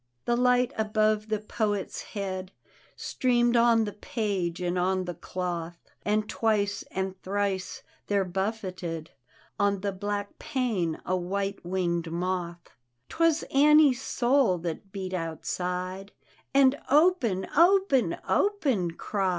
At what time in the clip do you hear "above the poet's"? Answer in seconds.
0.79-2.01